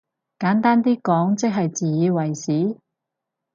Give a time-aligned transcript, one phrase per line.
[0.39, 2.79] 簡單啲講即係自以為是？